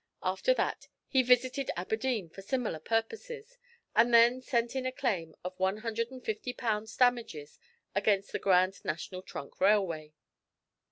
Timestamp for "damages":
6.97-7.59